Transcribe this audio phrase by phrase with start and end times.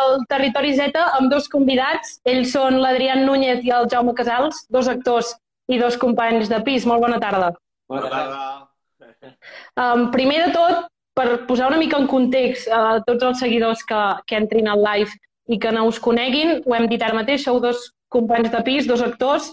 [0.00, 2.18] al Territori Z amb dos convidats.
[2.28, 5.34] Ells són l'Adrián Núñez i el Jaume Casals, dos actors
[5.70, 6.86] i dos companys de pis.
[6.88, 7.52] Molt bona tarda.
[7.90, 8.40] Bona tarda.
[9.76, 10.86] Um, primer de tot,
[11.16, 15.12] per posar una mica en context a tots els seguidors que, que entrin al live
[15.50, 18.86] i que no us coneguin, ho hem dit ara mateix, sou dos companys de pis,
[18.88, 19.50] dos actors,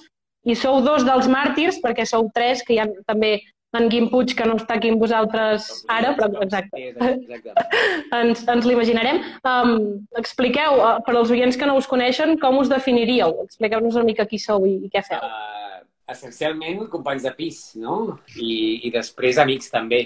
[0.48, 3.40] i sou dos dels màrtirs, perquè sou tres, que hi ha també
[3.78, 7.66] en Guim Puig, que no està aquí amb vosaltres ara, però exacte, exacte.
[8.20, 9.22] ens, ens l'imaginarem.
[9.48, 9.74] Um,
[10.20, 13.44] expliqueu, uh, per als oients que no us coneixen, com us definiríeu?
[13.48, 15.24] Expliqueu-nos una mica qui sou i, i què feu.
[15.24, 18.18] Uh, essencialment, companys de pis, no?
[18.36, 20.06] I, I després amics també.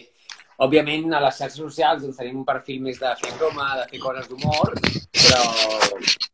[0.62, 4.02] Òbviament, a les xarxes socials doncs, tenim un perfil més de fer broma, de fer
[4.04, 4.76] coses d'humor,
[5.16, 5.40] però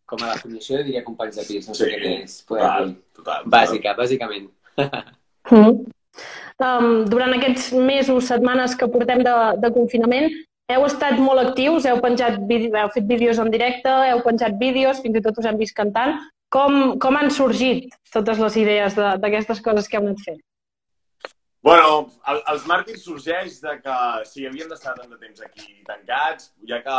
[0.07, 2.39] com a definició diria companys de pis, no sé Sí, què més.
[2.47, 3.47] Total, total.
[3.57, 4.49] Bàsica, bàsicament.
[5.47, 5.85] Mm.
[6.57, 10.31] Um, durant aquests mesos, setmanes que portem de, de confinament,
[10.73, 14.99] heu estat molt actius, heu, penjat vídeo, heu fet vídeos en directe, heu penjat vídeos,
[15.03, 16.17] fins i tot us hem vist cantant.
[16.49, 20.39] Com, com han sorgit totes les idees de- d'aquestes coses que heu anat fent?
[21.67, 23.97] Bueno, el, els màrtirs sorgeix de que
[24.29, 26.97] si havíem d'estar tant de temps aquí tancats, ja que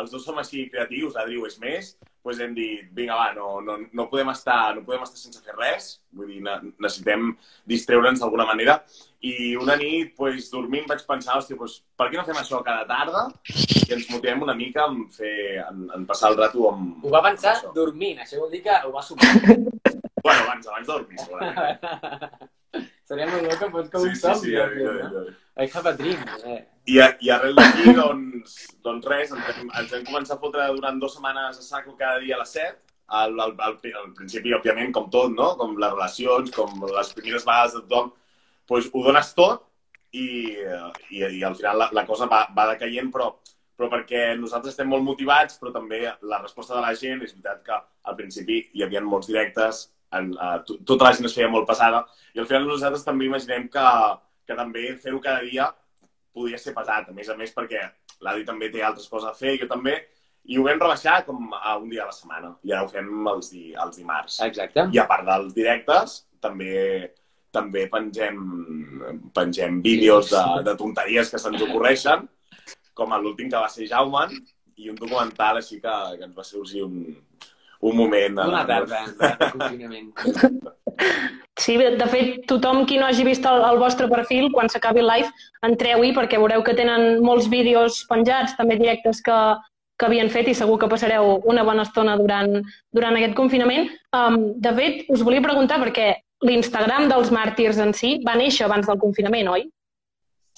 [0.00, 1.92] els dos som així creatius, Adri ho és més,
[2.24, 5.54] doncs hem dit, vinga, va, no, no, no, podem estar, no podem estar sense fer
[5.58, 7.34] res, vull dir, ne- necessitem
[7.68, 8.78] distreure'ns d'alguna manera.
[9.24, 12.84] I una nit, doncs, dormint, vaig pensar, hòstia, doncs, per què no fem això cada
[12.88, 17.04] tarda i ens motivem una mica en, fer, en, en passar el rato amb...
[17.04, 17.72] Ho va pensar això.
[17.76, 19.30] dormint, això vol dir que ho va sumar.
[20.24, 21.82] Bueno, abans, abans de dormir, segurament.
[23.08, 24.40] Seria molt bo que fos com Sí, un sí, somni.
[24.40, 25.24] sí, de ja, fet, ja, no?
[25.26, 25.34] ja.
[25.56, 26.18] I have a dream.
[26.46, 26.62] Eh?
[26.90, 30.98] I, i arrel d'aquí, doncs, doncs res, ens hem, ens hem començat a fotre durant
[30.98, 32.80] dues setmanes a saco cada dia a les 7.
[33.14, 35.52] Al, al, al, al principi, òbviament, com tot, no?
[35.60, 38.10] Com les relacions, com les primeres vegades de tothom,
[38.70, 39.66] doncs ho dones tot
[40.16, 40.26] i,
[41.10, 43.28] i, i al final la, la cosa va, va decaient, però,
[43.76, 47.62] però perquè nosaltres estem molt motivats, però també la resposta de la gent, és veritat
[47.66, 47.78] que
[48.10, 52.04] al principi hi havia molts directes, en, uh, tota la gent es feia molt pesada,
[52.34, 53.86] i al final nosaltres també imaginem que,
[54.46, 55.68] que també fer-ho cada dia
[56.34, 57.84] podia ser pesat, a més a més perquè
[58.24, 59.96] l'Adi també té altres coses a fer, jo també,
[60.50, 63.28] i ho vam rebaixar com a un dia a la setmana, i ara ho fem
[63.32, 64.40] els, di, els dimarts.
[64.44, 64.88] Exacte.
[64.92, 66.74] I a part dels directes, també
[67.54, 68.38] també pengem,
[69.36, 72.26] pengem vídeos de, de tonteries que se'ns ocorreixen,
[72.98, 74.26] com l'últim que va ser Jaume,
[74.82, 76.98] i un documental així que, que ens va sorgir un,
[77.78, 78.42] un moment...
[78.50, 80.12] Una tarda de confinament.
[81.60, 85.06] Sí, de fet, tothom qui no hagi vist el, el vostre perfil, quan s'acabi el
[85.06, 85.30] live,
[85.66, 89.36] entreu-hi perquè veureu que tenen molts vídeos penjats, també directes que,
[89.94, 92.58] que havien fet i segur que passareu una bona estona durant,
[92.90, 93.86] durant aquest confinament.
[94.16, 96.10] Um, de fet, us volia preguntar perquè
[96.44, 99.68] l'Instagram dels màrtirs en si va néixer abans del confinament, oi?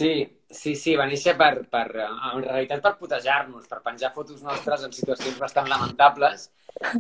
[0.00, 0.14] Sí,
[0.50, 4.94] sí, sí, va néixer per, per, en realitat per putejar-nos, per penjar fotos nostres en
[4.94, 6.50] situacions bastant lamentables.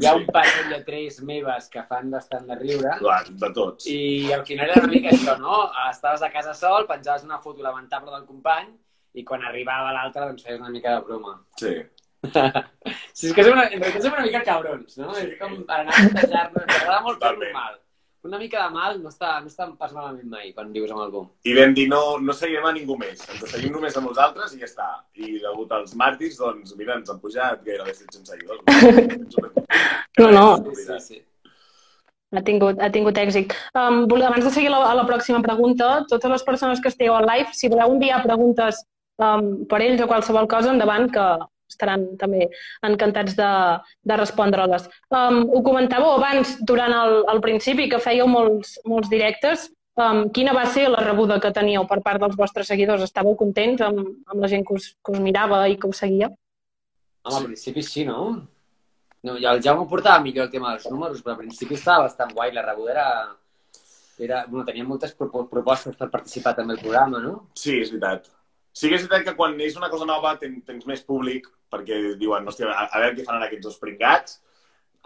[0.00, 2.96] Hi ha un parell de tres meves que fan bastant de riure.
[3.02, 3.86] Clar, de tots.
[3.92, 5.66] I al final era una mica això, no?
[5.90, 8.72] Estaves a casa sol, penjaves una foto lamentable del company
[9.16, 11.38] i quan arribava l'altre doncs feies una mica de broma.
[11.60, 11.76] Sí.
[13.16, 15.12] Sí, és que som una, en realitat som una mica cabrons, no?
[15.16, 17.52] És com per anar a putejar-nos, agrada molt Totalment.
[17.54, 17.78] mal.
[18.26, 21.22] Una mica de mal no està, no està pas malament mai quan vius amb algú.
[21.46, 24.60] I vam dir, no, no seguirem a ningú més, ens seguim només a nosaltres i
[24.62, 24.88] ja està.
[25.14, 28.60] I degut als màrtirs, doncs, mira, ens han pujat gairebé 700 seguidors.
[30.18, 30.72] No, no.
[30.74, 31.18] Sí, sí.
[32.36, 33.52] Ha tingut, ha tingut èxit.
[33.76, 37.14] Um, vol- abans de seguir la, a la pròxima pregunta, totes les persones que estigueu
[37.18, 38.80] al live, si voleu enviar preguntes
[39.20, 41.26] um, per ells o qualsevol cosa, endavant, que
[41.68, 42.48] estaran també
[42.86, 43.50] encantats de,
[44.06, 44.88] de respondre-les.
[45.10, 49.70] Um, ho comentàveu abans, durant el, el principi, que fèieu molts, molts directes.
[49.96, 53.04] Um, quina va ser la rebuda que teníeu per part dels vostres seguidors?
[53.06, 56.28] Estàveu contents amb, amb la gent que us, que us mirava i que us seguia?
[57.24, 58.26] Home, al principi sí, no?
[59.26, 62.32] no ja el Jaume portava millor el tema dels números, però al principi estava bastant
[62.36, 62.52] guai.
[62.54, 63.08] La rebuda era...
[64.18, 67.34] era bueno, tenia moltes propo- propostes per participar també al programa, no?
[67.58, 68.30] Sí, és veritat.
[68.76, 72.00] Sí que és veritat que quan és una cosa nova ten, tens més públic, perquè
[72.20, 74.40] diuen, hòstia, a, a veure què faran aquests dos pringats.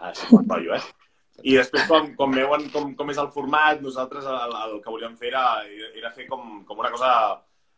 [0.09, 0.81] Així quan rotllo, eh?
[1.47, 5.15] I després, quan, quan veuen com, com és el format, nosaltres el, el que volíem
[5.17, 5.45] fer era,
[5.97, 7.13] era fer com, com una cosa...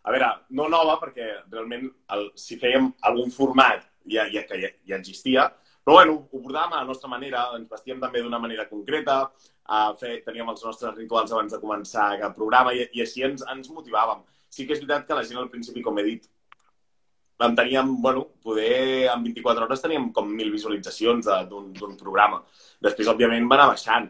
[0.03, 4.71] A veure, no nova, perquè realment el, si fèiem algun format ja, ja, que ja,
[4.89, 5.45] ja existia,
[5.83, 9.21] però bueno, ho portàvem a la nostra manera, ens vestíem també d'una manera concreta,
[9.63, 13.45] a fer, teníem els nostres rituals abans de començar cap programa i, i així ens,
[13.53, 14.25] ens motivàvem.
[14.53, 16.27] Sí que és veritat que la gent al principi, com he dit,
[17.43, 22.43] en teníem, bueno, poder en 24 hores teníem com mil visualitzacions de- d'un d'un programa.
[22.79, 24.05] Després, òbviament, va anar baixant.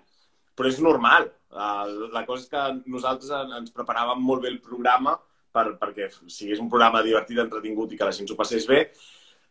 [0.55, 1.31] Però és normal.
[1.53, 5.15] Uh, la cosa és que nosaltres en- ens preparàvem molt bé el programa
[5.53, 8.91] per, perquè sigués un programa divertit, entretingut i que la gent s'ho passés bé,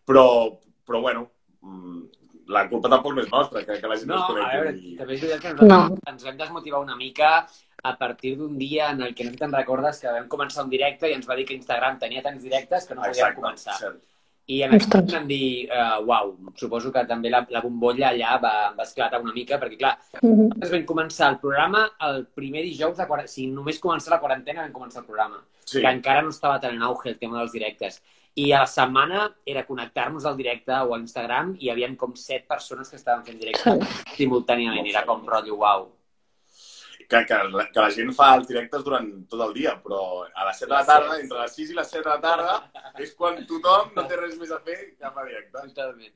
[0.05, 1.29] però, però bueno,
[1.63, 2.03] mm,
[2.49, 4.57] la culpa tampoc no és nostra, que, que la gent No, no, es a connecti.
[4.57, 6.13] veure, I- també és veritat que nosaltres No.
[6.13, 7.47] ens vam desmotivar una mica
[7.85, 10.63] a partir d'un dia en el que no sé si te'n recordes que vam començar
[10.65, 13.41] un directe i ens va dir que Instagram tenia tants directes que no podíem Exacte,
[13.41, 13.77] començar.
[13.79, 14.01] cert.
[14.47, 15.13] I en aquest Ostres.
[15.15, 19.33] vam dir, uh, uau, suposo que també la, la bombolla allà va, va esclatar una
[19.33, 20.49] mica, perquè clar, Mhm.
[20.49, 24.63] nosaltres vam començar el programa el primer dijous de quarantena, si només començar la quarantena
[24.63, 27.53] vam començar el programa, Sí, que encara no estava tan en auge el tema dels
[27.53, 28.03] directes.
[28.35, 32.15] I a la setmana era connectar-nos al directe o a l'Instagram i hi havia com
[32.17, 33.79] set persones que estaven fent directe
[34.17, 34.87] simultàniament.
[34.89, 35.89] Era com rotllo, uau.
[37.13, 40.49] Que, que, la- que la gent fa els directes durant tot el dia, però a
[40.49, 42.57] les 7 de la tarda, entre les 6 i les 7 de la tarda,
[43.05, 45.67] és quan tothom no té res més a fer que fa directe.
[45.69, 46.13] Totalment.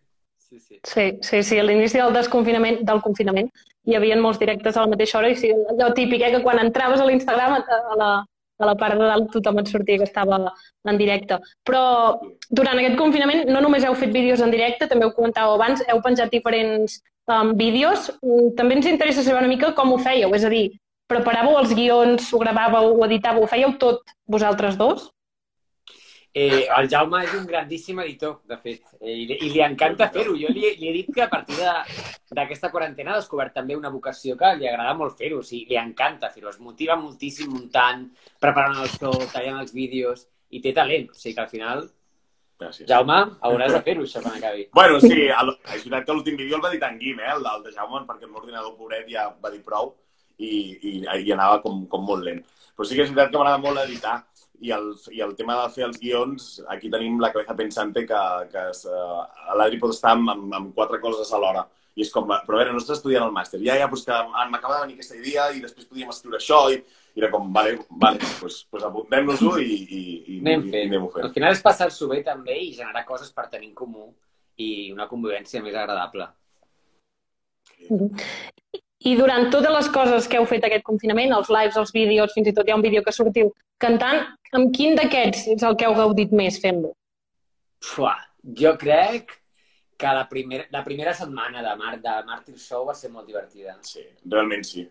[0.46, 0.76] Sí, sí.
[0.86, 1.56] Sí, sí, sí.
[1.58, 3.48] A l'inici del desconfinament, del confinament,
[3.86, 6.60] hi havia molts directes a la mateixa hora i sí, allò típic, eh, que quan
[6.62, 8.10] entraves a l'Instagram, a, a, la,
[8.62, 10.38] a la part de dalt tothom et sortia que estava
[10.86, 11.40] en directe.
[11.66, 11.82] Però
[12.48, 16.00] durant aquest confinament no només heu fet vídeos en directe, també ho comentàveu abans, heu
[16.06, 18.12] penjat diferents um, vídeos.
[18.22, 20.68] Mm, També ens interessa saber una mica com ho fèieu, és a dir,
[21.10, 25.10] preparàveu els guions, ho gravàveu, ho editàveu, ho fèieu tot vosaltres dos?
[26.36, 30.10] Eh, el Jaume és un grandíssim editor, de fet, eh, i, li- i li encanta
[30.12, 30.34] fer-ho.
[30.36, 32.04] Jo li, li he dit que a partir de-
[32.36, 35.78] d'aquesta quarantena ha descobert també una vocació que li agrada molt fer-ho, o sigui, li
[35.80, 41.08] encanta fer-ho, es motiva moltíssim muntant, preparant el so, tallant els vídeos, i té talent,
[41.10, 41.86] o sigui que al final,
[42.58, 42.86] Gràcies.
[42.88, 44.62] Jaume, hauràs de fer-ho, això, quan acabi.
[44.72, 47.42] Bueno, sí, el, és veritat que l'últim vídeo el va dir en Guim, eh, el,
[47.44, 49.94] del de Jaume, perquè el meu ordinador pobret ja va dir prou
[50.38, 52.42] i, i, i anava com, com molt lent.
[52.76, 54.18] Però sí que és veritat que m'agrada molt editar
[54.60, 58.20] i el, i el tema de fer els guions, aquí tenim la cabeza pensante que,
[58.52, 59.24] que es, uh,
[59.58, 61.66] l'Adri pot estar amb, amb, amb quatre coses alhora.
[61.96, 63.56] I és com, però a veure, no estàs estudiant el màster.
[63.64, 64.16] Ja, ja, doncs que
[64.52, 66.76] m'acaba de venir aquesta idea i després podíem escriure això i,
[67.16, 70.02] i era com, vale, vale, doncs, doncs apuntem-nos-ho i, i,
[70.34, 70.90] i, Anem i, i fent.
[70.90, 71.28] anem-ho fent.
[71.28, 74.10] Al final és passar-s'ho bé també i generar coses per tenir en comú
[74.60, 76.28] i una convivència més agradable.
[79.04, 82.48] I durant totes les coses que heu fet aquest confinament, els lives, els vídeos, fins
[82.48, 83.52] i tot hi ha un vídeo que sortiu
[83.82, 84.22] cantant,
[84.56, 86.94] amb quin d'aquests és el que heu gaudit més fent-lo?
[88.56, 89.34] Jo crec
[89.96, 93.76] que la primera, la primera setmana de, Mar, de Martyr Show va ser molt divertida.
[93.82, 94.86] Sí, realment sí.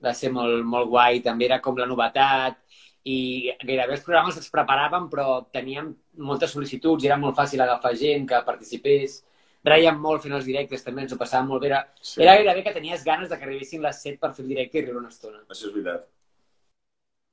[0.00, 2.60] Va ser molt, molt guai, també era com la novetat
[3.08, 5.88] i gairebé els programes els preparàvem però teníem
[6.20, 9.20] moltes sol·licituds i era molt fàcil agafar gent que participés.
[9.66, 11.68] Rèiem molt fent els directes, també ens ho passàvem molt bé.
[11.68, 12.22] Era, sí.
[12.22, 14.86] era gairebé que tenies ganes de que arribessin les 7 per fer el directe i
[14.86, 15.42] riure una estona.
[15.48, 16.08] Això és veritat.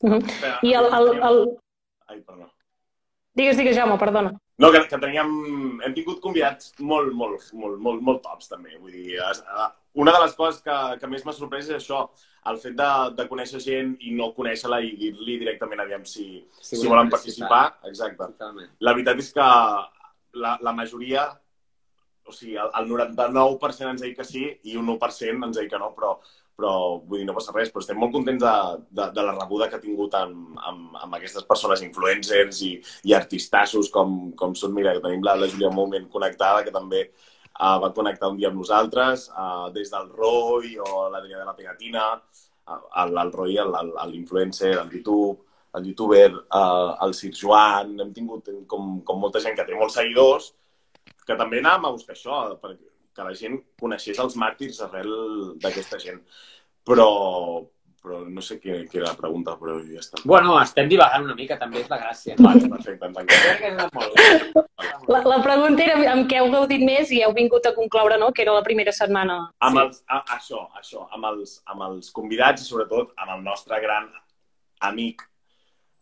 [0.03, 0.27] Mhm.
[0.33, 1.41] Espera, I el, el, el...
[2.07, 2.51] Ai, perdó.
[3.37, 4.33] Digues, digues, Jaume, perdona.
[4.57, 5.33] No, que, que teníem...
[5.85, 8.73] Hem tingut convidats molt, molt, molt, molt, molt tops, també.
[8.81, 9.19] Vull dir,
[9.97, 12.07] una de les coses que, que més m'ha sorprès és això,
[12.49, 16.75] el fet de, de conèixer gent i no conèixer-la i dir-li directament aviam si, Si
[16.75, 17.63] si, volen participar.
[17.89, 18.31] Exacte.
[18.33, 18.71] Totalment.
[18.81, 19.47] La veritat és que
[20.41, 21.27] la, la majoria,
[22.27, 25.79] o sigui, el, el 99% ens deia que sí i un 1% ens deia que
[25.81, 26.15] no, però,
[26.57, 26.71] però
[27.05, 28.53] vull dir, no passa res, però estem molt contents de,
[28.99, 32.73] de, de la rebuda que ha tingut amb, amb, amb aquestes persones influencers i,
[33.09, 37.03] i artistassos com, com són, mira, que tenim la, la Júlia Moment connectada, que també
[37.07, 41.55] uh, va connectar un dia amb nosaltres, uh, des del Roy o l'Adrià de la
[41.57, 45.43] Pegatina, uh, el, el Roy, el- el- l'influencer, el, YouTube,
[45.77, 49.99] el youtuber, uh, el Sir Joan, hem tingut com, com molta gent que té molts
[49.99, 50.55] seguidors,
[51.27, 55.09] que també anàvem a buscar això, perquè que la gent coneixés els màrtirs arrel
[55.63, 56.19] d'aquesta gent.
[56.85, 57.07] Però,
[58.03, 60.21] però no sé què, què era la pregunta, però ja està.
[60.23, 62.35] Bueno, estem divagant una mica, també és la gràcia.
[62.39, 64.63] Vale, perfecte, ens encanta.
[65.09, 68.29] La, la pregunta era amb què heu gaudit més i heu vingut a concloure, no?,
[68.35, 69.39] que era la primera setmana.
[69.65, 69.83] Amb Sí.
[69.87, 74.11] els, a, això, això, amb els, amb els convidats i sobretot amb el nostre gran
[74.85, 75.23] amic,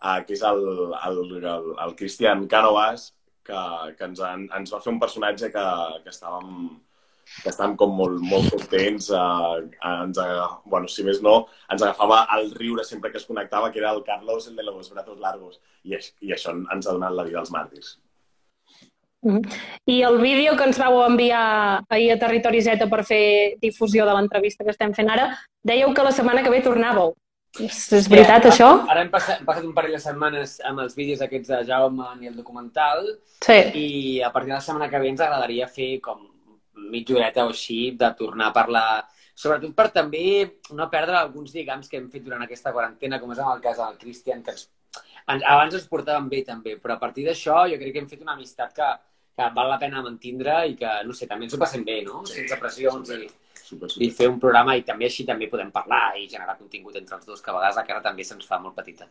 [0.04, 0.62] uh, que és el,
[1.00, 3.14] el, el, el Cristian Cánovas,
[3.46, 3.62] que,
[3.98, 5.66] que ens, en, ens va fer un personatge que,
[6.04, 6.68] que estàvem
[7.42, 9.08] que estàvem com molt, molt contents.
[9.10, 13.72] Uh, ens, aga- bueno, si més no, ens agafava el riure sempre que es connectava,
[13.74, 15.60] que era el Carlos, el de los brazos largos.
[15.84, 17.96] I, i això ens ha donat la vida als màrtirs.
[19.26, 19.42] Mhm.
[19.90, 24.14] I el vídeo que ens vau enviar ahir a Territori Z per fer difusió de
[24.14, 25.32] l'entrevista que estem fent ara,
[25.66, 27.16] dèieu que la setmana que ve tornàveu.
[27.60, 28.70] És, és veritat, Sí, això?
[28.90, 32.08] Ara hem passat, hem passat un parell de setmanes amb els vídeos aquests de Jaume
[32.22, 33.06] i el documental
[33.46, 33.60] Sí.
[33.74, 36.20] i a partir de la setmana que ve ens agradaria fer com
[36.92, 41.88] mitja horeta o així de tornar a parlar, sobretot per també no perdre alguns lligams
[41.90, 44.70] que hem fet durant aquesta quarantena, com és en el cas del Cristian, que ens,
[45.28, 48.22] ens, abans ens portàvem bé també, però a partir d'això jo crec que hem fet
[48.22, 48.92] una amistat que,
[49.36, 52.26] que val la pena mantindre i que, no sé, també ens ho passem bé, no?
[52.26, 53.24] Sí, Sense pressions super.
[53.24, 53.30] i,
[53.66, 54.10] Super, i super.
[54.18, 57.42] fer un programa i també així també podem parlar i generar contingut entre els dos,
[57.42, 59.08] que a vegades la cara també se'ns fa molt petita.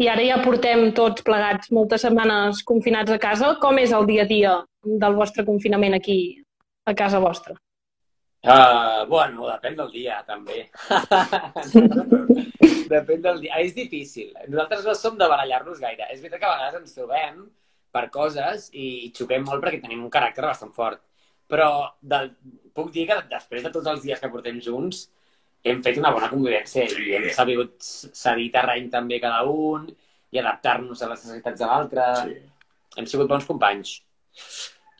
[0.00, 3.50] I ara ja portem tots plegats moltes setmanes confinats a casa.
[3.60, 4.54] Com és el dia a dia
[5.02, 6.20] del vostre confinament aquí
[6.88, 7.58] a casa vostra?
[8.40, 10.62] Uh, bueno, depèn del dia, també.
[12.94, 13.58] depèn del dia.
[13.60, 14.30] És difícil.
[14.46, 16.08] Nosaltres no som de barallar-nos gaire.
[16.08, 17.42] És veritat que a vegades ens trobem
[17.92, 21.02] per coses i xoquem molt perquè tenim un caràcter bastant fort.
[21.50, 22.30] Però del...
[22.74, 25.08] puc dir que després de tots els dies que portem junts
[25.66, 29.88] hem fet una bona convivència i hem sabut cedir terreny també cada un
[30.30, 32.06] i adaptar-nos a les necessitats de l'altre.
[32.22, 32.38] Sí.
[33.00, 33.98] Hem sigut bons companys.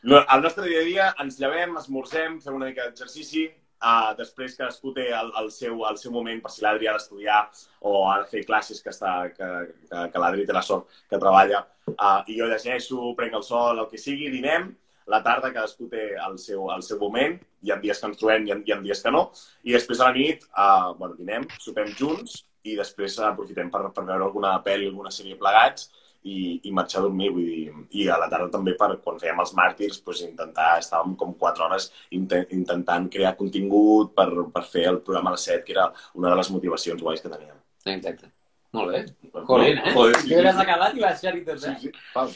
[0.03, 3.45] El nostre dia a dia ens llevem, esmorzem, fem una mica d'exercici,
[3.81, 7.41] uh, després cadascú té el, el, seu, el seu moment per si l'Adri ha d'estudiar
[7.85, 9.49] o ha de fer classes que, està, que,
[9.89, 13.83] que, que l'Adri té la sort que treballa, uh, i jo llegeixo, prenc el sol,
[13.83, 14.71] el que sigui, dinem,
[15.11, 18.47] la tarda cadascú té el seu, el seu moment, hi ha dies que ens trobem,
[18.47, 19.25] hi ha, hi ha dies que no,
[19.67, 24.05] i després a la nit, uh, bueno, dinem, sopem junts i després aprofitem per, per
[24.07, 25.89] veure alguna pel·li, alguna sèrie plegats
[26.23, 27.31] i, i marxar a dormir.
[27.33, 31.15] Vull dir, I a la tarda també, per, quan fèiem els màrtirs, doncs, intentar, estàvem
[31.19, 35.75] com quatre hores intentant crear contingut per, per fer el programa a les set, que
[35.77, 35.89] era
[36.19, 37.57] una de les motivacions guais que teníem.
[37.97, 38.31] Exacte.
[38.71, 39.01] Molt bé.
[39.47, 39.93] Colin, eh?
[39.93, 40.63] Joder, sí, sí, sí.
[40.63, 41.75] acabat i vas fer-hi tot, eh?
[41.79, 41.91] Sí, sí.
[42.15, 42.29] Pau.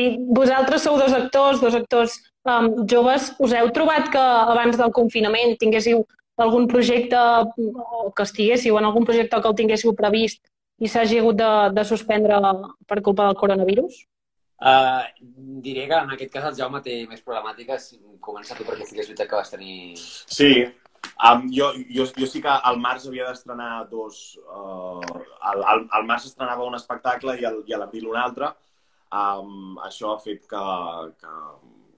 [0.00, 0.02] I
[0.36, 3.32] vosaltres sou dos actors, dos actors um, joves.
[3.42, 6.04] Us heu trobat que abans del confinament tinguéssiu
[6.36, 10.42] algun projecte o que estiguéssiu en algun projecte que el tinguéssiu previst
[10.78, 12.38] i s'hagi hagut de, de suspendre
[12.86, 14.04] per culpa del coronavirus?
[14.56, 15.04] Uh,
[15.64, 17.94] diré que en aquest cas el Jaume té més problemàtiques.
[18.24, 19.96] Comença tu perquè sí que és veritat que vas tenir...
[19.96, 20.64] Sí,
[21.24, 24.38] um, jo, jo, jo sí que al març havia d'estrenar dos...
[24.44, 25.00] Uh,
[25.40, 28.52] al, al, al març estrenava un espectacle i, al, i a l'abril un altre.
[29.16, 30.64] Um, això ha fet que,
[31.20, 31.34] que,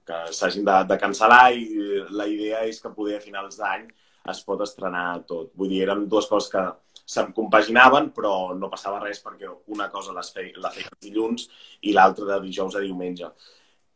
[0.09, 3.87] que s'hagin de, de cancel·lar i la idea és que poder a finals d'any
[4.29, 5.51] es pot estrenar tot.
[5.57, 6.63] Vull dir, eren dues coses que
[7.09, 11.47] se'm compaginaven, però no passava res perquè una cosa les feia, la feia dilluns
[11.81, 13.31] i l'altra de dijous a diumenge.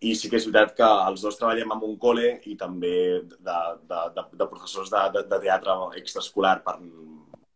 [0.04, 3.60] I sí que és veritat que els dos treballem en un col·le i també de,
[3.90, 6.76] de, de, de professors de, de, de teatre extraescolar per,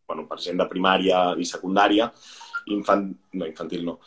[0.07, 2.07] bueno, per gent de primària i secundària,
[2.77, 3.97] infant, no, infantil no.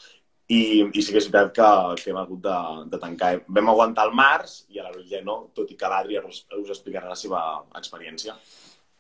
[0.51, 1.69] I, I sí que és veritat que,
[2.01, 2.57] que hem hagut de,
[2.91, 3.35] de tancar.
[3.47, 6.43] Vam aguantar el març i a l'abril ja no, tot i que l'Adri us
[6.75, 7.45] explicarà la seva
[7.79, 8.35] experiència.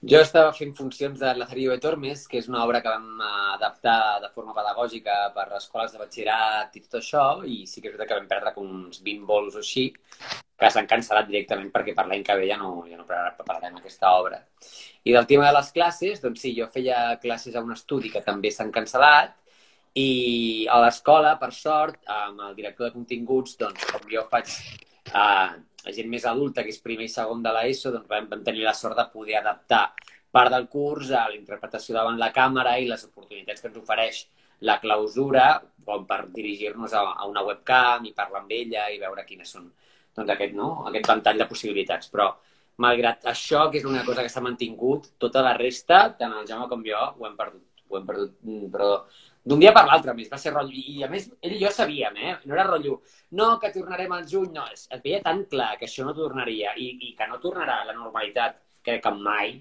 [0.00, 3.18] Jo estava fent funcions de Lazarillo de Tormes, que és una obra que vam
[3.52, 7.92] adaptar de forma pedagògica per escoles de batxillerat i tot això, i sí que és
[7.92, 9.90] veritat que vam perdre com uns 20 vols o així,
[10.56, 14.14] que s'han cancel·lat directament perquè per l'any que ve ja no, ja no prepararem aquesta
[14.16, 14.40] obra.
[15.04, 18.24] I del tema de les classes, doncs sí, jo feia classes a un estudi que
[18.24, 19.36] també s'han cancel·lat,
[20.00, 24.48] i a l'escola, per sort, amb el director de continguts, doncs com jo faig
[25.12, 28.42] eh, la gent més adulta, que és primer i segon de l'ESO, doncs vam, vam
[28.46, 29.84] tenir la sort de poder adaptar
[30.30, 34.20] part del curs a la interpretació davant la càmera i les oportunitats que ens ofereix
[34.68, 35.46] la clausura,
[35.86, 39.70] com per dirigir-nos a, a una webcam i parlar amb ella i veure quines són
[40.16, 40.70] doncs, aquest, no?
[40.90, 42.10] aquest ventall de possibilitats.
[42.12, 42.28] Però,
[42.84, 46.68] malgrat això, que és una cosa que s'ha mantingut, tota la resta, tant el Jaume
[46.70, 47.66] com jo, ho hem perdut.
[47.90, 48.90] Ho hem perdut, mm, però
[49.44, 50.28] d'un dia per l'altre, més.
[50.30, 50.76] Va ser rotllo.
[50.76, 52.34] I, a més, ell i jo sabíem, eh?
[52.44, 53.00] No era rotllo,
[53.38, 54.66] no, que tornarem al juny, no.
[54.72, 57.90] Es, es veia tan clar que això no tornaria i, i que no tornarà a
[57.90, 59.56] la normalitat, crec que mai,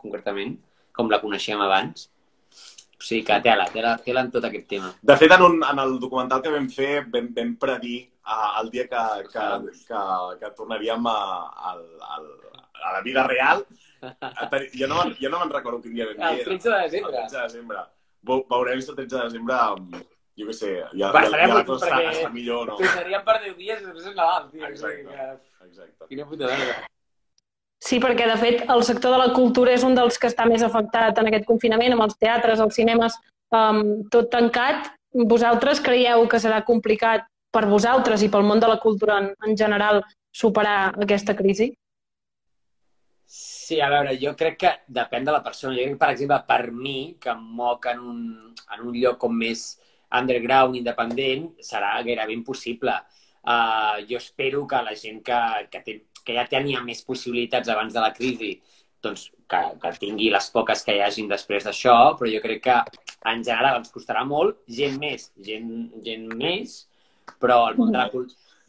[0.00, 0.58] concretament,
[0.92, 2.10] com la coneixíem abans.
[2.52, 4.92] O sigui que tela, tela, tela en tot aquest tema.
[5.02, 8.70] De fet, en, un, en el documental que vam fer, vam, vam predir uh, el
[8.74, 9.48] dia que, que,
[9.88, 10.02] que,
[10.42, 11.16] que tornaríem a,
[11.72, 13.66] a, a, a la vida real.
[14.74, 16.40] Jo no, jo no me'n recordo quin dia vam dir.
[16.42, 17.12] El 13 de desembre.
[17.12, 17.82] El 13 de desembre
[18.26, 19.96] veurem si el 13 de desembre amb,
[20.38, 22.78] jo què sé, ja, ja, ja la cosa està, està millor, no?
[22.80, 24.64] Tornaríem per 10 dies i després és Nadal, tio.
[24.68, 25.66] Exacte, que...
[25.68, 26.08] exacte.
[26.08, 26.50] Quina puta.
[27.82, 30.62] Sí, perquè de fet el sector de la cultura és un dels que està més
[30.62, 33.18] afectat en aquest confinament, amb els teatres, els cinemes,
[33.50, 33.82] um,
[34.14, 34.92] tot tancat.
[35.12, 39.58] Vosaltres creieu que serà complicat per vosaltres i pel món de la cultura en, en
[39.58, 40.00] general
[40.32, 41.72] superar aquesta crisi?
[43.72, 45.72] Sí, a veure, jo crec que depèn de la persona.
[45.72, 48.18] Jo crec per exemple, per mi, que em moc en un,
[48.76, 49.62] en un lloc com més
[50.18, 52.98] underground, independent, serà gairebé impossible.
[53.48, 55.38] Uh, jo espero que la gent que,
[55.72, 58.50] que, té, que ja tenia més possibilitats abans de la crisi
[59.06, 62.76] doncs, que, que tingui les poques que hi hagin després d'això, però jo crec que
[63.32, 65.72] en general ens costarà molt, gent més, gent,
[66.04, 66.76] gent més,
[67.40, 68.26] però el món de la,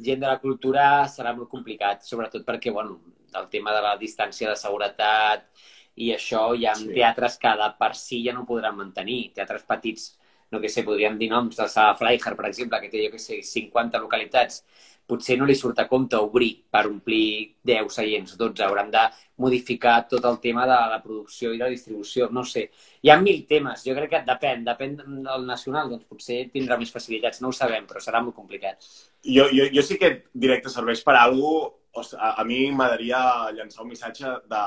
[0.07, 3.01] gent de la cultura serà molt complicat, sobretot perquè, bueno,
[3.39, 5.47] el tema de la distància de seguretat
[5.95, 6.89] i això hi ha sí.
[6.93, 9.33] teatres que de per si ja no podran mantenir.
[9.35, 10.07] Teatres petits,
[10.51, 13.21] no que sé, podríem dir noms, de Sala Fleijer, per exemple, que té, jo que
[13.21, 14.63] sé, 50 localitats,
[15.05, 18.63] potser no li surt a compte obrir per omplir 10 seients, 12.
[18.65, 19.03] Hauran de
[19.43, 22.29] modificar tot el tema de la producció i la distribució.
[22.31, 22.69] No sé.
[23.03, 23.83] Hi ha mil temes.
[23.85, 24.63] Jo crec que depèn.
[24.65, 27.43] Depèn del nacional, doncs potser tindrà més facilitats.
[27.43, 28.79] No ho sabem, però serà molt complicat.
[29.27, 33.51] Jo, jo, jo sí que directe serveix per a alguna ostres, a, a mi m'agradaria
[33.57, 34.63] llançar un missatge de,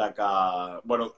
[0.00, 0.30] de que,
[0.84, 1.10] bueno,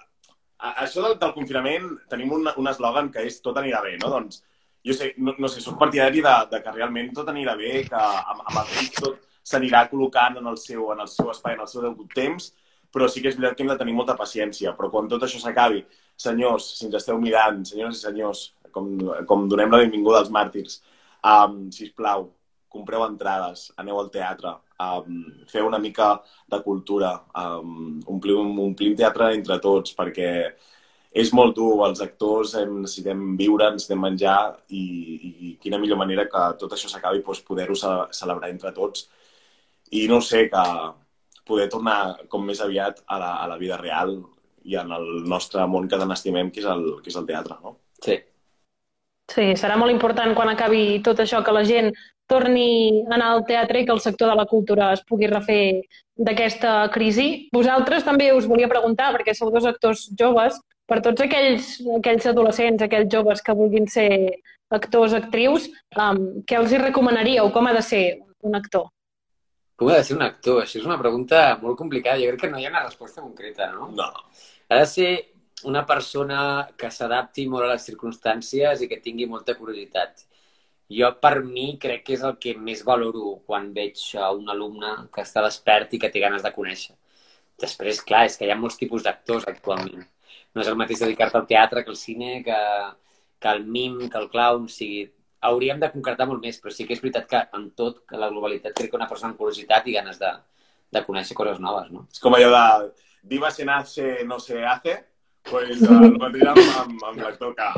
[0.58, 4.10] això del, del confinament tenim un, un eslògan que és tot anirà bé, no?
[4.14, 4.42] Doncs
[4.86, 7.98] jo sé, no, no sé, soc partidari de, de que realment tot anirà bé, que
[7.98, 11.64] amb, amb el temps tot s'anirà col·locant en el, seu, en el seu espai, en
[11.64, 12.52] el seu degut temps,
[12.92, 14.74] però sí que és veritat que hem de tenir molta paciència.
[14.76, 15.82] Però quan tot això s'acabi,
[16.16, 18.90] senyors, si ens esteu mirant, senyors i senyors, com,
[19.28, 20.80] com donem la benvinguda als màrtirs,
[21.24, 22.28] um, sisplau,
[22.72, 25.20] compreu entrades, aneu al teatre, um,
[25.50, 26.14] feu una mica
[26.48, 30.30] de cultura, um, omplim, omplim teatre entre tots, perquè
[31.18, 34.82] és molt dur, els actors hem, necessitem viure, necessitem menjar i,
[35.48, 39.08] i quina millor manera que tot això s'acabi doncs, poder-ho celebrar entre tots
[39.90, 40.64] i no sé, que
[41.48, 44.18] poder tornar com més aviat a la, a la vida real
[44.68, 47.56] i en el nostre món que tant estimem, que és el, que és el teatre,
[47.64, 47.78] no?
[48.04, 48.18] Sí.
[49.28, 51.90] Sí, serà molt important quan acabi tot això que la gent
[52.28, 55.82] torni a anar al teatre i que el sector de la cultura es pugui refer
[56.16, 57.48] d'aquesta crisi.
[57.54, 60.58] Vosaltres també us volia preguntar, perquè sou dos actors joves,
[60.88, 64.10] per tots aquells, aquells adolescents, aquells joves que vulguin ser
[64.72, 67.50] actors, actrius, um, què els hi recomanaríeu?
[67.52, 68.04] Com ha de ser
[68.44, 68.88] un actor?
[69.78, 70.62] Com ha de ser un actor?
[70.62, 72.20] Això és una pregunta molt complicada.
[72.20, 73.90] Jo crec que no hi ha una resposta concreta, no?
[73.94, 74.08] No.
[74.68, 75.10] Ha de ser
[75.68, 76.40] una persona
[76.78, 80.24] que s'adapti molt a les circumstàncies i que tingui molta curiositat.
[80.88, 84.00] Jo, per mi, crec que és el que més valoro quan veig
[84.32, 86.94] un alumne que està despert i que té ganes de conèixer.
[87.60, 90.06] Després, clar, és que hi ha molts tipus d'actors actualment.
[90.54, 92.58] No és el mateix dedicar-te al teatre que al cine, que,
[93.42, 94.64] que al mim, que al clown.
[94.64, 95.04] O sigui,
[95.50, 98.30] hauríem de concretar molt més, però sí que és veritat que en tot, que la
[98.32, 100.32] globalitat, crec que una persona amb curiositat i ganes de,
[100.96, 102.06] de conèixer coses noves, no?
[102.12, 102.64] És com allò de
[103.28, 104.96] viva se nace, no se hace,
[105.50, 107.68] pues, el mateix amb, amb, amb l'actor que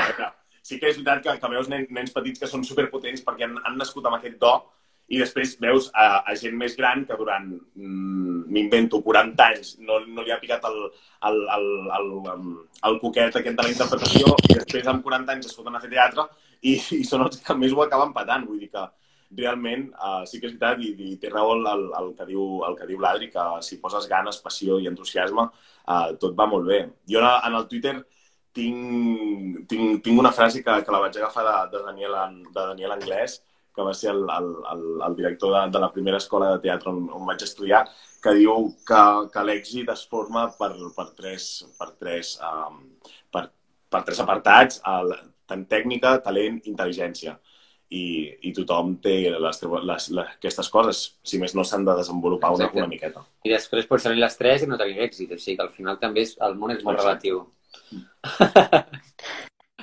[0.63, 3.57] sí que és veritat que, que veus nen, nens petits que són superpotents perquè han,
[3.65, 4.55] han nascut amb aquest do
[5.11, 9.99] i després veus a, a gent més gran que durant, mm, m'invento, 40 anys no,
[10.07, 10.79] no li ha picat el,
[11.27, 11.67] el, el,
[11.99, 12.45] el,
[12.91, 15.91] el coquet aquest de la interpretació i després amb 40 anys es foten a fer
[15.91, 16.29] teatre
[16.63, 18.47] i, i són els que més ho acaben patant.
[18.47, 18.87] Vull dir que
[19.41, 22.47] realment uh, sí que és veritat i, i té raó el, el, el, que diu,
[22.69, 26.71] el que diu l'Adri, que si poses ganes, passió i entusiasme, uh, tot va molt
[26.71, 26.81] bé.
[27.11, 27.97] Jo en el Twitter
[28.57, 32.17] tinc, tinc, tinc una frase que, que la vaig agafar de, de, Daniel,
[32.51, 33.41] de Daniel Anglès,
[33.75, 36.91] que va ser el, el, el, el director de, de la primera escola de teatre
[36.93, 37.85] on, on vaig estudiar,
[38.23, 42.83] que diu que, que l'èxit es forma per, per tres, per tres, um,
[43.33, 43.47] per,
[43.91, 45.15] per tres apartats, el,
[45.51, 47.39] tant tècnica, talent, intel·ligència.
[47.91, 48.03] I,
[48.47, 52.69] i tothom té les, les, les, aquestes coses, si més no s'han de desenvolupar una,
[52.71, 53.25] una miqueta.
[53.43, 55.99] I després pots tenir les tres i no tenir èxit, o sigui que al final
[55.99, 57.09] també és, el món és molt Exacte.
[57.09, 57.41] relatiu.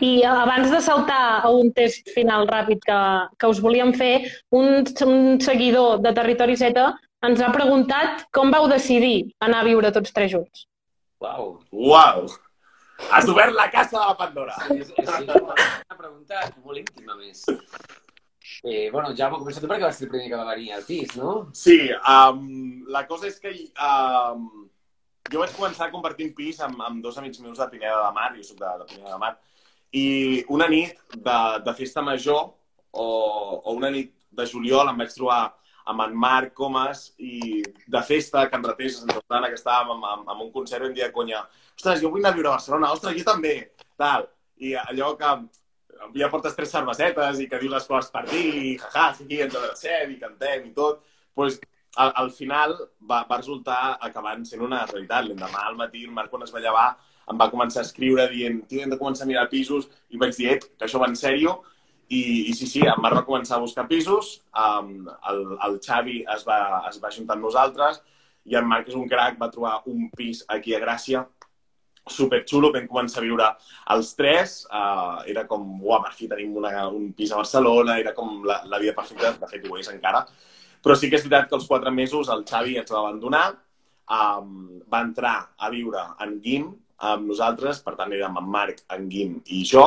[0.02, 3.00] I abans de saltar a un test final ràpid que,
[3.39, 6.86] que us volíem fer, un, un seguidor de Territori Z
[7.26, 10.67] ens ha preguntat com vau decidir anar a viure tots tres junts.
[11.23, 11.58] Uau!
[11.73, 12.28] Uau!
[13.13, 14.56] Has obert la casa de la Pandora!
[14.67, 17.43] Sí, sí, sí, una pregunta molt íntima, més.
[18.63, 21.13] Eh, bueno, Jaume, comença tu perquè vas ser el primer que va venir al pis,
[21.17, 21.36] no?
[21.58, 21.78] Sí,
[22.10, 24.47] um, la cosa és que um,
[25.32, 28.44] jo vaig començar compartint pis amb, amb dos amics meus de Pineda de Mar, jo
[28.46, 29.34] soc de, de Pineda de Mar,
[29.96, 30.08] i
[30.54, 32.44] una nit de, de festa major
[32.92, 33.08] o,
[33.63, 35.42] o una nit de juliol em vaig trobar
[35.88, 40.34] amb en Marc Comas i de festa, Ratés, a Sant Rostana, que estàvem amb, amb,
[40.34, 41.46] amb un concert i em dia conya,
[41.78, 43.54] ostres, jo vull anar a viure a Barcelona, ostres, jo també,
[44.00, 44.28] tal.
[44.60, 45.32] I allò que
[46.20, 50.12] ja portes tres cervesetes i que dius les coses per dir, jaja, aquí ens abracem
[50.12, 51.00] i cantem i tot,
[51.40, 51.62] doncs
[52.04, 52.76] al, al final
[53.10, 55.28] va, va resultar acabant sent una realitat.
[55.28, 56.90] L'endemà al matí, el Marc, quan es va llevar,
[57.32, 60.36] em va començar a escriure dient, tio, hem de començar a mirar pisos, i vaig
[60.38, 61.58] dir, que això va en sèrio,
[62.08, 66.22] i, i sí, sí, en Marc va començar a buscar pisos, um, el, el Xavi
[66.36, 68.00] es va, es va ajuntar amb nosaltres,
[68.48, 71.26] i en Marc és un crac, va trobar un pis aquí a Gràcia,
[72.08, 73.48] super xulo, vam començar a viure
[73.96, 78.16] els tres, uh, era com, uau, per fi tenim una, un pis a Barcelona, era
[78.16, 80.24] com la, la vida perfecta, de fet ho és encara,
[80.84, 83.46] però sí que és veritat que els quatre mesos el Xavi ens va abandonar,
[84.18, 86.68] um, va entrar a viure en Guim
[87.08, 89.84] amb nosaltres, per tant érem en Marc, en Guim i jo,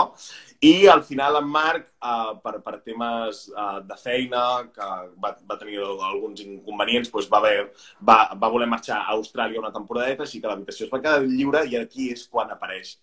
[0.62, 4.42] i al final en Marc, uh, per, per temes uh, de feina,
[4.74, 4.90] que
[5.24, 7.70] va, va tenir alguns inconvenients, doncs va, haver,
[8.12, 11.64] va, va voler marxar a Austràlia una temporadeta, així que l'habitació es va quedar lliure
[11.66, 12.98] i aquí és quan apareix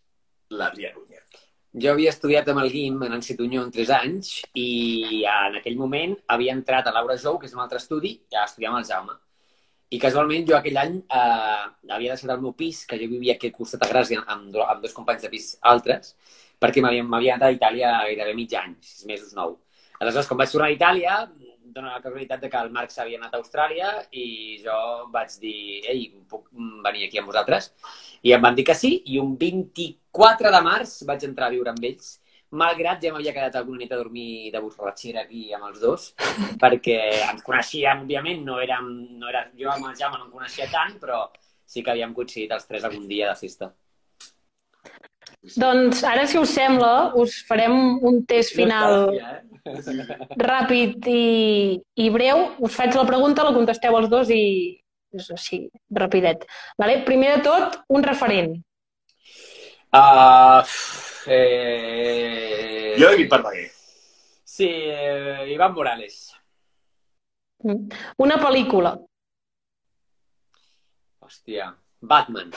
[0.54, 1.47] l'Adrià Núñez.
[1.78, 6.16] Jo havia estudiat amb el Guim en Encitunyó en 3 anys i en aquell moment
[6.34, 9.14] havia entrat a l'Aura Jou, que és un altre estudi, a estudiar amb el Jaume.
[9.94, 13.52] I casualment jo aquell any eh, havia deixat el meu pis, que jo vivia aquí
[13.52, 16.16] al costat a Gràcia amb, amb dos companys de pis altres,
[16.58, 19.60] perquè m'havia anat a Itàlia gairebé mig any, sis mesos, nou.
[20.00, 21.20] Aleshores, quan vaig tornar a Itàlia,
[21.74, 24.28] dona la casualitat de que el Marc s'havia anat a Austràlia i
[24.64, 24.78] jo
[25.14, 25.58] vaig dir,
[25.94, 26.48] ei, puc
[26.86, 27.72] venir aquí amb vosaltres?
[28.24, 31.74] I em van dir que sí, i un 24 de març vaig entrar a viure
[31.74, 32.18] amb ells,
[32.62, 36.12] malgrat ja m'havia quedat alguna nit a dormir de borratxera aquí amb els dos,
[36.64, 37.00] perquè
[37.32, 40.96] ens coneixíem, òbviament, no érem, no era, jo amb el Jaume no em coneixia tant,
[41.02, 41.26] però
[41.68, 43.74] sí que havíem coincidit els tres algun dia de festa.
[45.56, 47.74] Doncs ara, si us sembla, us farem
[48.06, 50.28] un test final No està, eh?
[50.42, 51.24] ràpid i,
[52.04, 52.44] i breu.
[52.64, 54.44] Us faig la pregunta, la contesteu els dos i
[55.18, 55.62] és així,
[55.94, 56.46] rapidet.
[56.80, 57.02] Vale?
[57.08, 58.58] Primer de tot, un referent.
[59.96, 60.62] Uh,
[61.32, 62.96] eh...
[63.00, 63.68] Jo David Verdaguer.
[64.44, 66.34] Sí, eh, Iván Morales.
[67.64, 67.88] Mm.
[68.26, 68.96] Una pel·lícula.
[71.24, 72.52] Hòstia, Batman.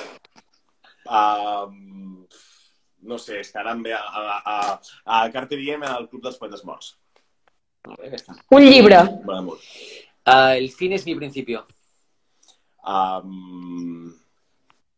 [1.11, 2.26] Um,
[3.03, 4.57] no sé, és em ve a, a, a,
[5.05, 6.95] a Carpe Diem al Club dels Poetes Morts.
[7.87, 8.37] Molt bé, aquesta.
[8.53, 9.01] Un llibre.
[9.25, 9.61] Molt.
[10.29, 11.65] Uh, el fin es mi principio.
[12.85, 14.13] Um,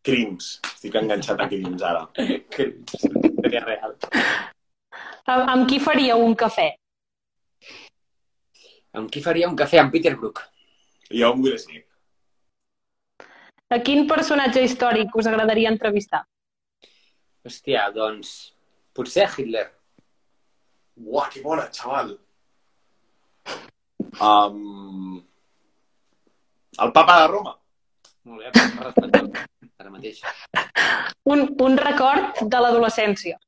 [0.03, 0.57] crims.
[0.75, 2.09] Estic enganxat a crims ara.
[2.17, 3.95] Que seria real.
[5.31, 6.73] Amb, amb qui faria un cafè?
[8.99, 9.79] Amb qui faria un cafè?
[9.81, 10.43] Amb Peter Brook.
[11.13, 11.87] Jo amb Will Smith.
[13.73, 16.27] A quin personatge històric us agradaria entrevistar?
[17.43, 18.53] Hòstia, doncs...
[18.93, 19.65] Potser Hitler.
[21.01, 22.13] Uah, que bona, xaval.
[24.21, 25.17] Um,
[26.79, 27.55] el papa de Roma.
[28.29, 28.51] Molt bé,
[29.81, 30.21] ara mateix.
[31.25, 33.41] Un, un record de l'adolescència.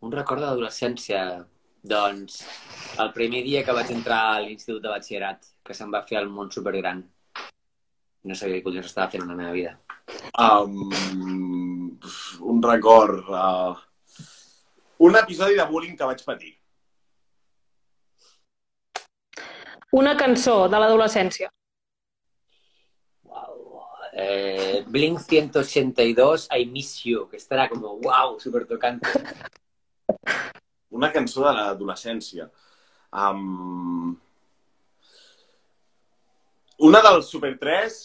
[0.00, 1.24] Un record d'adolescència,
[1.82, 2.38] doncs,
[3.02, 6.30] el primer dia que vaig entrar a l'institut de batxillerat, que se'm va fer el
[6.32, 7.02] món supergran.
[8.24, 9.74] No sabia què collons estava fent en la meva vida.
[10.40, 11.69] Um,
[12.40, 13.28] un record.
[13.28, 13.76] Uh,
[15.06, 16.54] un episodi de bullying que vaig patir.
[19.96, 21.48] Una cançó de l'adolescència.
[23.26, 23.82] Wow.
[24.12, 29.08] Eh, Blink 182, I Miss You, que estarà com, wow, super tocante.
[30.90, 32.50] Una cançó de l'adolescència.
[33.10, 34.14] Um,
[36.78, 37.98] una del Super 3,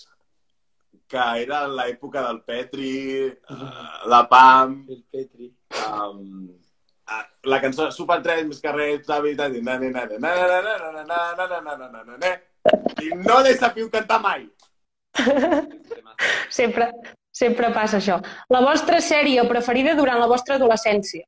[1.07, 2.91] que era l'època del Petri,
[3.29, 4.85] uh, la Pam...
[4.89, 5.51] El Petri.
[5.85, 6.47] Um,
[7.45, 8.95] la cançó Super Tren, més carrer,
[13.03, 14.47] i no l'he sabut cantar mai.
[16.49, 16.89] Sempre,
[17.31, 18.17] sempre passa això.
[18.49, 21.25] La vostra sèrie preferida durant la vostra adolescència?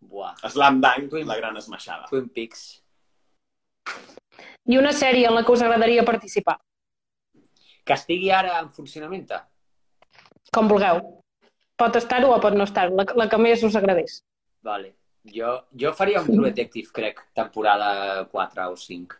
[0.00, 0.34] Buah.
[0.50, 2.08] Slam Dunk, la gran esmaixada.
[2.10, 2.64] Twin Peaks.
[4.68, 6.58] I una sèrie en la que us agradaria participar?
[7.90, 9.24] Que estigui ara en funcionament?
[10.54, 11.00] Com vulgueu.
[11.74, 14.20] Pot estar-ho o pot no estar-ho, la, la que més us agradés.
[14.62, 14.92] Vale.
[15.34, 19.18] Jo, jo faria un True Detective, crec, temporada 4 o 5.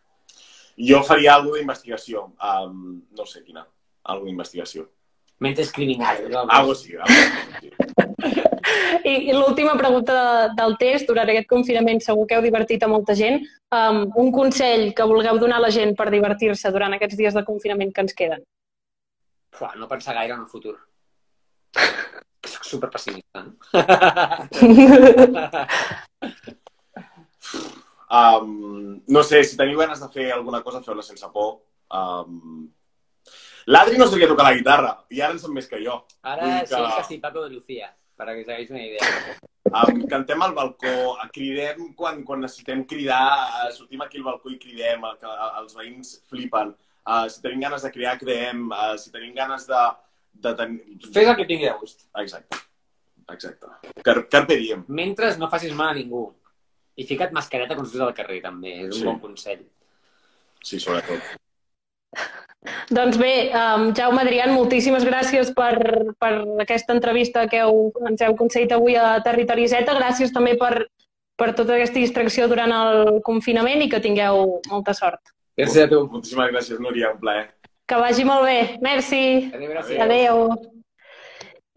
[0.91, 2.29] Jo faria alguna d'investigació.
[2.39, 3.67] Um, no sé quina.
[4.07, 4.87] Alguna d'investigació.
[5.43, 6.23] Mentes criminals.
[6.47, 6.95] Algo sí.
[6.95, 7.75] Algo sí.
[9.03, 12.93] I, i l'última pregunta de, del test, durant aquest confinament segur que heu divertit a
[12.95, 13.43] molta gent.
[13.75, 17.47] Um, un consell que vulgueu donar a la gent per divertir-se durant aquests dies de
[17.51, 18.47] confinament que ens queden.
[19.57, 20.77] Fuà, no pensar gaire en el futur.
[22.47, 23.45] Soc super pessimista.
[28.11, 31.59] Um, no sé, si teniu ganes de fer alguna cosa, feu-la sense por.
[31.91, 32.69] Um,
[33.71, 36.01] L'Adri no sabia tocar la guitarra, i ara en sap més que jo.
[36.27, 39.37] Ara Vull sí que sí, Paco de Lucía, per que us hagués una idea.
[39.71, 40.95] Um, cantem al balcó,
[41.35, 46.73] cridem quan, quan necessitem cridar, sortim aquí al balcó i cridem, que els veïns flipen.
[47.11, 48.69] Uh, si tenim ganes de cridar, cridem.
[48.71, 49.81] Uh, si tenim ganes de...
[50.47, 50.77] de ten...
[51.09, 52.05] Fes el que et vingui de gust.
[52.23, 52.61] Exacte.
[53.35, 53.67] Exacte.
[54.07, 54.85] Car Carpe diem.
[54.89, 56.29] Mentre no facis mal a ningú.
[57.01, 58.77] I fica't mascareta quan surts al carrer, també.
[58.85, 59.05] És un Sí.
[59.09, 59.65] bon consell.
[60.63, 61.23] Sí, sobretot.
[62.93, 65.79] Doncs bé, um, Jaume Adrián, moltíssimes gràcies per,
[66.21, 69.87] per aquesta entrevista que heu, ens heu concedit avui a Territori Z.
[69.97, 70.87] Gràcies també per,
[71.41, 75.33] per tota aquesta distracció durant el confinament i que tingueu molta sort.
[75.61, 76.05] Gràcies a tu.
[76.13, 77.13] Moltíssimes gràcies, Núria.
[77.15, 77.49] Un plaer.
[77.91, 78.79] Que vagi molt bé.
[78.85, 79.51] Merci.
[79.53, 80.01] Adéu, gràcies.
[80.01, 80.45] Adéu.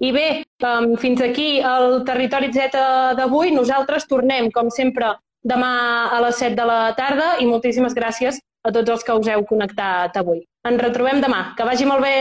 [0.04, 0.28] I bé,
[0.67, 2.80] um, fins aquí el Territori Z
[3.19, 3.54] d'avui.
[3.56, 5.74] Nosaltres tornem, com sempre, demà
[6.12, 9.46] a les 7 de la tarda i moltíssimes gràcies a tots els que us heu
[9.46, 10.43] connectat avui.
[10.67, 11.54] Ens retrobem demà.
[11.58, 12.17] Que vagi molt bé!